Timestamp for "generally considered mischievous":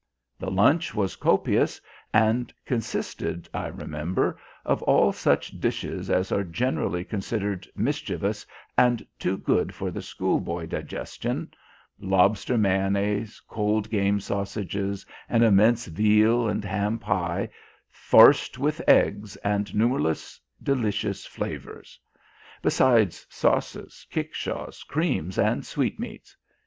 6.43-8.43